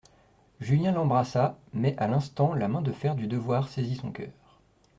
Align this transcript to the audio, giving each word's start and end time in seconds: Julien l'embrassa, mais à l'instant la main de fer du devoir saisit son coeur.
Julien 0.59 0.93
l'embrassa, 0.93 1.59
mais 1.73 1.95
à 1.99 2.07
l'instant 2.07 2.55
la 2.55 2.67
main 2.67 2.81
de 2.81 2.91
fer 2.91 3.13
du 3.13 3.27
devoir 3.27 3.69
saisit 3.69 3.97
son 3.97 4.11
coeur. 4.11 4.31